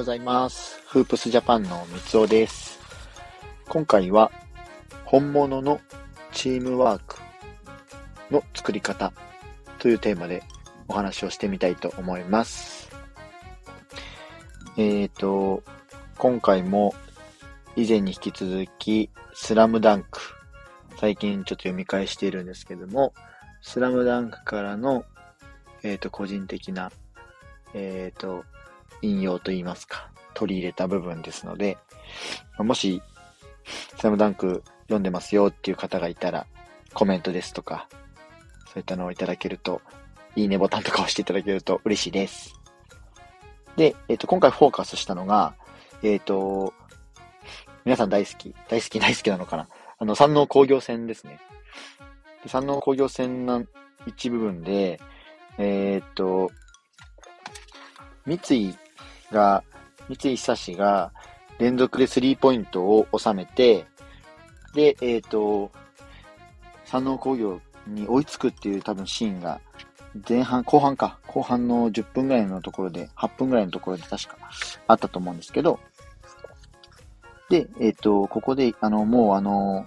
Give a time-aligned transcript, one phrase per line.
[0.00, 0.80] ございます。
[0.86, 2.80] フープスジャパンの三つおです。
[3.68, 4.32] 今回は
[5.04, 5.78] 本物の
[6.32, 7.18] チームワーク
[8.30, 9.12] の作り方
[9.78, 10.42] というテーマで
[10.88, 12.90] お話をしてみたいと思います。
[14.78, 15.62] えっ、ー、と、
[16.16, 16.94] 今回も
[17.76, 20.18] 以前に引き続きスラムダンク
[20.96, 23.12] 最近ちょっと読み返しているんですけども、
[23.60, 25.04] スラムダンクからの、
[25.82, 26.90] えっ、ー、と、個人的な、
[27.74, 28.46] えっ、ー、と、
[29.02, 31.78] 引用といいますか、取り入れた部分ですので、
[32.58, 33.02] もし、
[33.96, 36.46] スラムダンク読んでますよっていう方がいたら、
[36.94, 37.88] コメントですとか、
[38.66, 39.80] そういったのをいただけると、
[40.36, 42.60] いいねボタンとか押していただけると嬉しいです。
[43.76, 45.54] で、えっ、ー、と、今回フォーカスしたのが、
[46.02, 46.72] えっ、ー、と、
[47.84, 49.68] 皆さん大好き、大好き大好きなのかな。
[49.98, 51.40] あの、山王工業船ですね。
[52.42, 53.64] で山王工業船の
[54.06, 55.00] 一部分で、
[55.58, 56.50] えー、っと、
[58.26, 58.74] 三井
[59.32, 59.62] が、
[60.08, 61.12] 三井久志が
[61.58, 63.86] 連続でスリーポイントを収めて、
[64.74, 65.70] で、えっ、と、
[66.84, 69.60] 山王工業に追いつくっていう多分シーンが
[70.28, 74.36] 前半、後半か、後半の10分ぐらいのところで、8分ぐらいのところで確か
[74.86, 75.78] あったと思うんですけど、
[77.48, 79.86] で、えっ、と、ここで、あの、もうあの、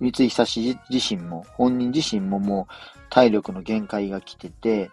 [0.00, 4.90] 三井久志自身も、本人自身ももう体力の限界が来てて、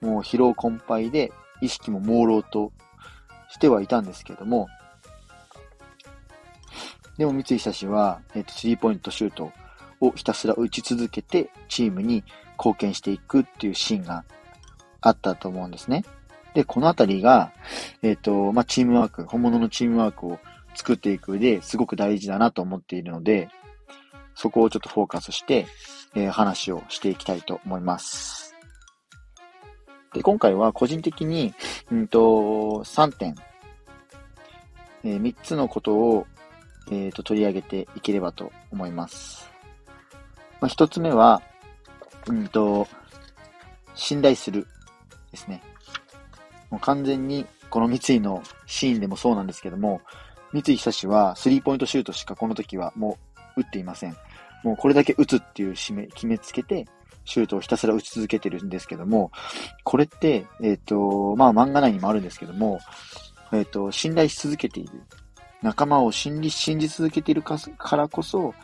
[0.00, 2.72] もう疲労困憊で意識も朦朧と
[3.56, 4.68] してはいたんですけども、
[7.16, 9.50] でも三井久志は、えっ、と、スリーポイントシュート
[10.00, 12.22] をひたすら打ち続けて、チームに
[12.58, 14.24] 貢献していくっていうシーンが
[15.00, 16.04] あったと思うんですね。
[16.52, 17.50] で、このあたりが、
[18.02, 20.38] えっ、と、まあ、チームワーク、本物のチームワークを
[20.74, 23.48] 作っていく上ですごく大事だなと思っているので、
[24.34, 25.66] そこをちょっとフォーカスして、
[26.14, 28.55] えー、話をしていきたいと思います。
[30.16, 31.52] で今回は個人的に、
[31.90, 32.18] うんと、
[32.84, 33.36] 3点、
[35.04, 36.26] えー、3つのことを、
[36.90, 39.50] えーと、取り上げていければと思います。
[40.60, 41.42] まあ、1つ目は、
[42.28, 42.88] うんと、
[43.94, 44.66] 信頼する
[45.32, 45.62] ですね。
[46.70, 50.00] もう完全にこの三井のシーンでもそうなんですけども、
[50.52, 53.18] 三井久志はスリーポイントシュートしかこの時はも
[53.56, 54.16] う打っていません。
[54.64, 56.86] もうこれだけ打つっていう締め決めつけて、
[57.26, 59.30] シュートをひたすら打ち続けてるんですけども、
[59.84, 62.80] これって、えっ、ー、と、まあ漫画内にもあるんですけども、
[63.52, 65.02] えっ、ー、と、信頼し続けている。
[65.62, 67.58] 仲間を信じ、信じ続けているか
[67.96, 68.54] らこそ、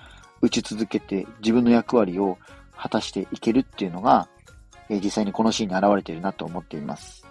[0.41, 2.39] 打ち続けて自分の役割を
[2.77, 4.29] 果たしていけるっていうのが、
[4.89, 7.27] えー、実際にこのシーンに現れているなと思っています。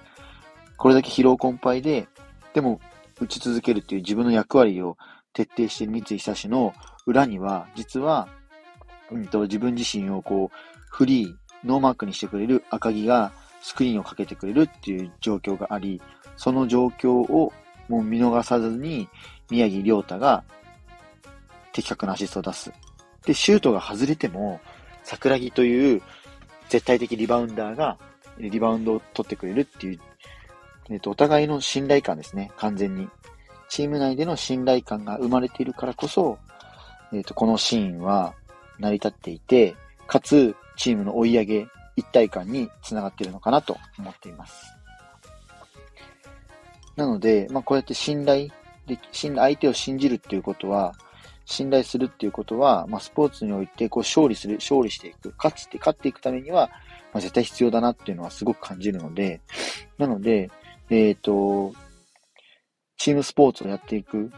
[0.78, 2.08] これだけ疲労困憊で、
[2.54, 2.80] でも
[3.20, 4.98] 打ち続けるっていう自分の役割を
[5.34, 6.74] 徹底している三井久志の
[7.06, 8.28] 裏には、実は、
[9.12, 13.32] うんと、自分自身をこう、フリー、ノーマークにしてくれる赤木が
[13.62, 16.02] スクリーンをかけてくれるっていう状況があり、
[16.36, 17.52] その状況を
[17.88, 19.08] もう見逃さずに、
[19.50, 20.44] 宮城亮太が
[21.74, 22.72] 的確なアシストを出す。
[23.26, 24.60] で、シュートが外れても、
[25.04, 26.02] 桜木という
[26.70, 27.98] 絶対的リバウンダーが
[28.38, 30.00] リバウンドを取ってくれるっていう
[30.92, 33.08] えっ、と、お互いの信頼感ですね、完全に。
[33.70, 36.38] チーム内での信頼感が生まれているからこそ、
[37.14, 38.34] えっ、と、このシーンは
[38.78, 39.76] 成り立っていて、
[40.08, 44.74] かつ、チームの追い上げ、一体感につながっているのかなと思っています。
[46.96, 48.48] なので、まあ、こうやって信頼
[48.88, 50.96] で、信相手を信じるっていうことは、
[51.46, 56.72] 信頼するっていうことは、まあ、スポーツにおいてこう勝利する、勝利していく、勝つって、勝っていくためには、
[57.14, 59.40] まあ、絶対必要だなっていうのはすごく感じるので、
[60.00, 60.50] なので、
[60.90, 61.76] えっ、ー、と、
[62.98, 64.32] チームスポーツをやっていく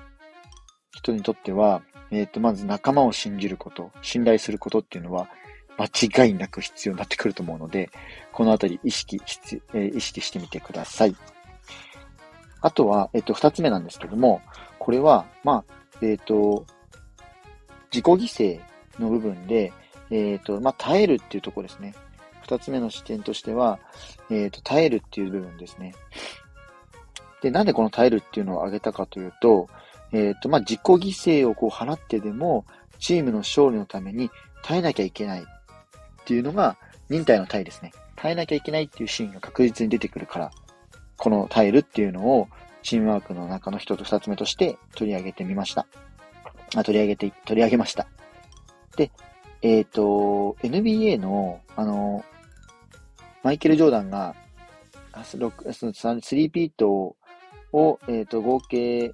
[0.92, 5.30] 人にとっては、えっ、ー、と、まず仲間を信じること、信頼することっていうのは、
[5.78, 7.90] 間違いなく必要になってくると思うので、
[8.32, 11.16] このあたり意識し、え、意識してみてください。
[12.62, 14.42] あとは、えっ、と、二つ目なんですけども、
[14.80, 16.66] これは、まあ、えっ、と、
[17.92, 18.60] 自己犠
[18.98, 19.74] 牲の部分で、
[20.10, 21.94] えっ、と、まあ、耐えるっていうところですね。
[22.42, 23.80] 二つ目の視点としては、
[24.30, 25.94] えっ、と、耐えるっていう部分ですね。
[27.42, 29.68] で、なんでこの耐えるっていうのを挙げたかというと、
[30.14, 30.98] えっ、ー、と、まあ、自己犠
[31.44, 32.66] 牲をこう払ってでも、
[33.00, 34.30] チームの勝利のために
[34.64, 35.46] 耐えなきゃいけない
[36.24, 36.78] っていうのが、
[37.10, 37.92] 忍耐の耐ですね。
[38.16, 40.52] 耐えなきゃいけないっていうシーンが確実に出てくるから、
[41.18, 42.48] この耐えるっていうのを、
[42.82, 45.88] チームワークの中の一つ二つ目として取り上げてみました。
[46.76, 48.08] あ取り上げて、取り上げました。
[48.98, 49.12] で、
[49.62, 52.26] えっ、ー、と、NBA の、あの、
[53.44, 54.36] マイケル・ジョーダンが、
[55.24, 57.16] スリーピートを
[57.74, 59.14] を、えっ、ー、と、合計、違う、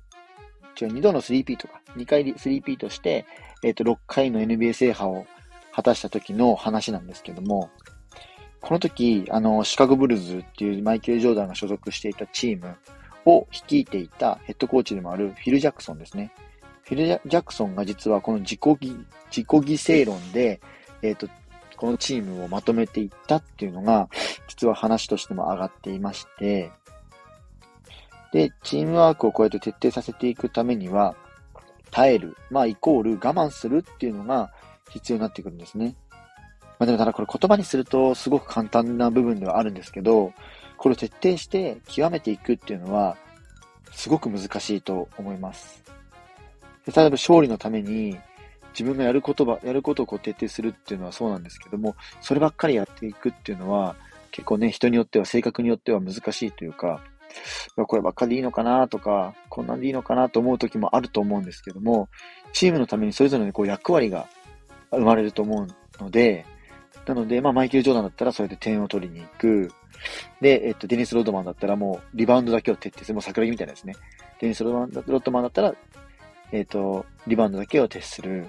[0.80, 1.82] 2度の3ピートか。
[1.96, 3.26] 2回3ピートして、
[3.64, 5.26] えっ、ー、と、6回の NBA 制覇を
[5.74, 7.70] 果たした時の話なんですけども、
[8.62, 12.76] この時、あの、シカゴブルズっていうマイケル・ジョーダンが所属していたチーム
[13.26, 16.32] を率いていたヘッドコーチでもあるフィル・ジャクソンですね。
[16.84, 18.60] フィル・ジャクソンが実はこの自己
[19.32, 20.60] 自己犠牲論で、
[21.02, 21.30] えっ、ー、と、
[21.78, 24.10] このチームをまとめていったっていうのが、
[24.48, 26.72] 実は話としても上がっていまして、
[28.34, 31.16] で、チームワークをこうやって徹底させていくためには、
[31.92, 34.52] 耐える、まあ、イコール我慢するっていうのが
[34.90, 35.96] 必要になってくるんですね。
[36.80, 40.34] まあ、でもただこれ言葉にするとすごく簡単な部分ではあるんですけど、
[40.78, 43.18] これを徹底して極めていくっていうのは、
[43.92, 45.84] すごく難しいと思います。
[46.86, 48.18] で例えば勝利のために、
[48.72, 53.96] 自分がやることば、やることをこう徹底するっていうのはそうなんですけども、そればっかりやっていくっていうのは、
[54.32, 57.02] 結構ね、人によっては、性格によっては難しいというか、
[57.76, 62.10] こればっかりでいいのかなとか、こんなんでいいのかなと思う時もあると思うんですけども、
[62.54, 64.28] チームのためにそれぞれのこう役割が
[64.92, 65.68] 生まれると思う
[66.04, 66.46] ので、
[67.06, 69.72] なので、まあ、マイケル・ジョーダンだったらそれで点を取りに行く。
[70.42, 73.16] で、えっと、デニス・ロッドマンだったらもうリバウンドだけを徹底する。
[73.16, 73.96] もう桜木みたいなですね。
[74.40, 75.74] デニス・ロッドマンだったら、
[76.52, 78.46] えっと、リバウンドだけを徹する。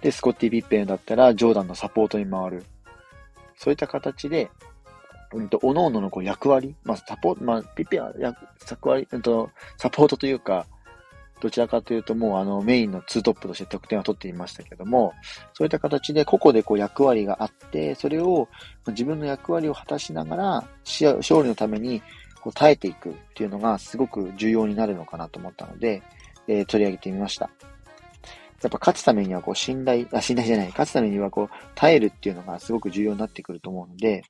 [0.00, 2.64] で、スコッティ・ピッペンだったらジョーダンのサポートに回る。
[3.56, 4.50] そういった形で、
[5.32, 10.66] うんと、各々のこう役割、まあ、サポート、まあ、ピッペは、役割、うんと、サポートというか、
[11.40, 15.12] どちらかというともうあのメインのツートップとして得点を取っていましたけども、
[15.52, 18.48] そういった形で個々でこう役割があって、それを
[18.88, 22.00] 自分の役割を果たしながら、勝利のために
[22.40, 26.02] こう耐えていくっていうのがすごく重要になるのかなと思ったので、
[26.48, 27.50] えー、取り上げてみました。
[28.62, 34.22] やっぱ勝つためにはこう信頼、あ、信頼じゃない、勝つためにはこう耐えるっていうのがすごく重要になってくると思うので、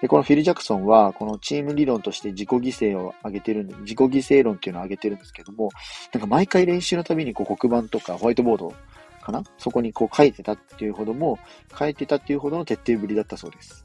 [0.00, 5.70] で、このフィル・ジャクソンは、このチーム理論として自己犠牲を上げてるんで、自己犠牲論っていうのを上げてるんですけども、
[6.12, 8.72] なんか毎回練習のたびにこう黒板とかホワイトボード
[9.20, 9.42] かな？
[9.58, 11.38] そこにこう書いてたっていうほども、
[11.76, 13.84] 書いてたっていうほどの徹底ぶりだったそうです。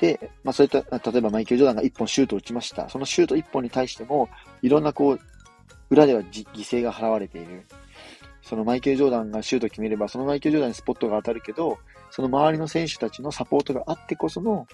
[0.00, 2.88] で、まあそういった、例えばマイケル・ジョーダンが1本シュートを打ちました。
[2.88, 4.28] そのシュート1本に対しても、
[4.62, 5.20] いろんなこう、
[5.90, 7.64] 裏では犠牲が払われている。
[8.48, 11.78] そのマイケル・ジョーダンがシュート決めれば、そのマイケル・ジョーダンにスポットが当たるけど、
[12.10, 14.66] その周りの選手たちのサポートがあってこその、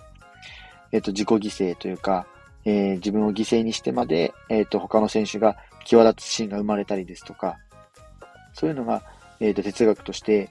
[0.92, 1.40] えっ、ー、と、自己犠
[1.72, 2.24] 牲というか、
[2.64, 7.58] えー、自分を犠牲にしてまで、えっ、ー、と、他の選手が際立つシーンが生まれたりですとか、
[8.52, 9.02] そういうのが、
[9.40, 10.50] えっ、と、哲学として、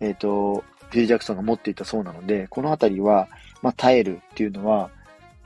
[0.00, 3.28] えっ、と、フィル・ジャクソンが持っていたそうなので、このあたりは、
[3.62, 4.90] まあ、耐えるっていうのは、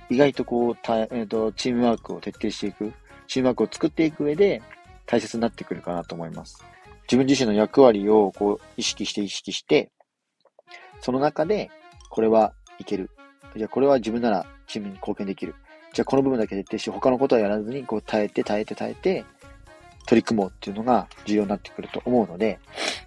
[0.08, 2.90] 意外とこう、たえっ、と、チームワークを徹底していく、
[3.26, 4.62] チームワークを作っていく上で
[5.04, 6.64] 大切になってくるかなと思います。
[7.04, 9.90] 自分自身の役割をこう意識して意識して、
[11.00, 11.70] その中で、
[12.10, 13.10] これはいける。
[13.56, 15.54] じゃあこれは自分ならチームに貢献できる。
[15.92, 19.24] じゃあこの部分だけ徹底し、他のことはやらずに、こう耐えて耐えて耐えて、
[20.06, 22.58] 取り組もうっていうのが重要になってくると思うので、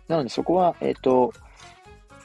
[0.08, 1.34] なのでそこは、えっ、ー、と、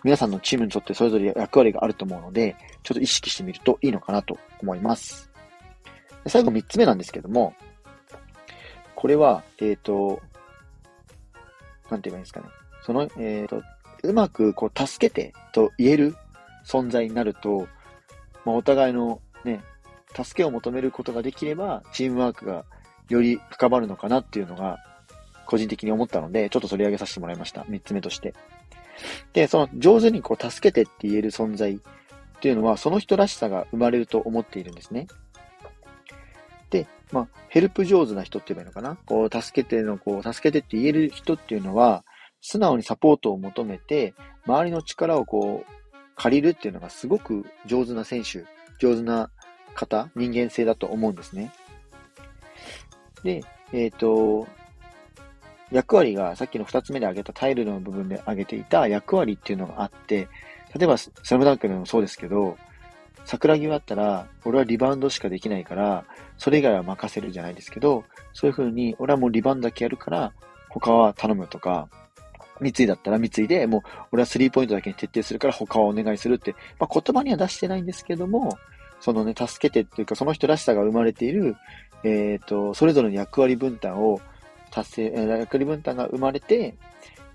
[0.02, 5.30] 皆さんのチームにとってそれぞれ役割があると思うので、ちょっと意識してみるといいのかなと思います。
[6.26, 7.54] 最後3つ目なんですけども、
[8.94, 10.20] これは、えっ、ー、と、
[11.90, 12.46] なんて言えばいいんですかね。
[12.82, 13.62] その、えっ、ー、と、
[14.02, 16.16] うまくこう助けてと言える
[16.64, 17.68] 存在になると、
[18.44, 19.62] まあ、お互いのね、
[20.14, 22.64] 助けを求めることができれば、チームワークが
[23.08, 24.78] より深まるのかなっていうのが、
[25.46, 27.64] 個人的に思ったので、ちょっと取り上げさせてもらいました。
[27.68, 28.34] 三つ目として。
[29.32, 31.78] で、その上手にこう助けてって言える存在っ
[32.40, 35.08] ていうのは、その人らしさが生まれると思っているんですね。
[36.70, 38.96] で、まあ、ヘルプ上手な人って言えばいいのかな？
[39.04, 42.04] こう、助けての、こう、助けてって言える人っていうのは、
[42.40, 44.14] 素直にサポートを求めて、
[44.46, 45.72] 周りの力をこう、
[46.14, 48.44] 借りるっていうのがすごく上手な選手、
[48.78, 49.30] 上手な
[49.74, 51.52] 方、人間性だと思うんですね。
[53.24, 54.46] で、えっ、ー、と、
[55.70, 60.28] 役割がさっきの二つ目で挙げたタイルの部分で挙げていた役割っていうのがあって、
[60.76, 62.56] 例えばスラムダンクでもそうですけど、
[63.30, 66.04] 桜木があったら、俺はリバウンドしかできないから、
[66.36, 70.32] それ以外は任せるじゃないですけど、そういう風に、俺はもうリバウンドだけやるから、
[70.68, 71.88] 他は頼むとか、
[72.60, 78.58] 三井だったら三井で、もう、俺はスリーポイントだけに徹底するから他はお願いするって、まあ、言葉には出してないんですけども、
[78.98, 81.54] そのね、助けてっていうか、その人らしさが生まれている、
[82.02, 84.20] えっ、ー、と、それぞれの役割分担を
[84.72, 86.74] 達成、役割分担が生まれて、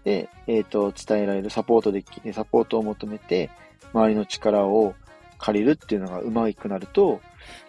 [0.04, 3.50] で、えっ、ー、と、伝えられるサポートでき、サポートを求めて、
[3.94, 4.94] 周りの力を
[5.38, 7.22] 借りるっていうのがうまくなると、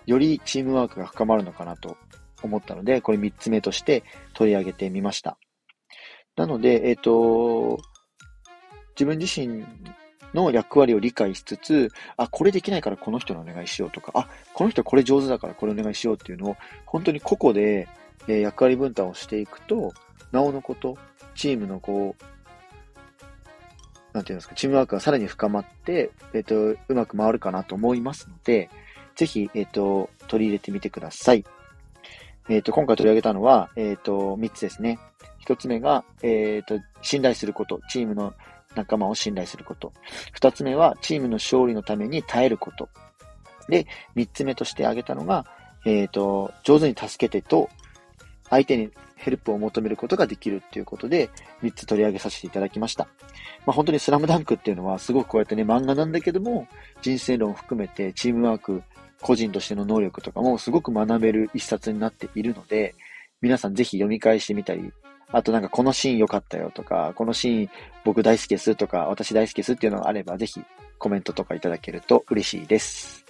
[0.07, 1.97] よりチームワークが深まるのかなと
[2.43, 4.05] 思ったので、これ三つ目として
[4.35, 5.39] 取り上げてみました。
[6.37, 7.79] なので、えっ、ー、と、
[8.91, 9.65] 自分自身
[10.35, 17.89] の役割を理解しつつ、あ、これできないからこの人にお願いしようとか、あ、この人これ上手だからこれお願いしようっていうのを、本当に個々で、
[18.29, 19.93] え、役割分担をしていくと、
[20.33, 20.99] なおのこと、
[21.35, 22.25] チームのこう、
[24.17, 28.71] なんていうんですか、チームワークがさらに深まって、えっ、ー、と、うまく回るかなと思いますので、
[29.15, 31.45] ぜひ、えっ、と、取り入れてみてください。
[32.49, 34.99] えっ、と、今回取り上げたのは、えっ、と、3つですね。
[35.47, 37.79] 1つ目が、えっ、と、信頼すること。
[37.91, 38.33] チームの
[38.75, 39.93] 仲間を信頼すること。
[40.41, 42.89] 2つ目は、チームの勝利のために耐えること。
[43.69, 45.45] で、3つ目として挙げたのが、
[45.85, 47.69] えっ、と、上手に助けてと、
[48.49, 51.31] 相手にヘルプを求めることができるっていうことで、
[51.63, 53.09] 3つ取り上げさせていただきました。
[53.65, 56.69] まあ、本当にスラムダンクっていうのは、すごくこうやってね、漫画なんだけども、
[57.03, 58.83] 人生論を含めて、チームワーク、
[59.23, 62.95] 個人としての能力とかもすごく学べる一冊になっているので、
[63.41, 64.93] 皆さんぜひ読み返してみたり、
[65.33, 67.71] あとなんかこのシーン良かったよとか、このシーン
[68.05, 70.63] 僕大好きですとか、私大好きですっていうのがあれば、ぜひ
[70.99, 73.26] コメントとかいただけると嬉しいです。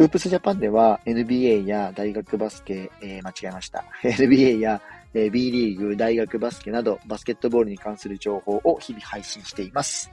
[0.00, 3.84] フープスジャパンでは NBA や大学バスケ、えー、間違えました。
[4.02, 4.80] NBA や、
[5.12, 10.10] えー、B リーグ、大学バスケなどバスケットボールに関する情報を日々配信しています。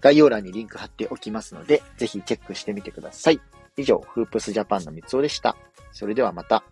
[0.00, 3.40] 概要欄にリンク貼っておきますので、ぜひチェックしてみてください。
[3.76, 5.56] 以上、フープスジャパンの三つおでした。
[5.90, 6.62] それではまた。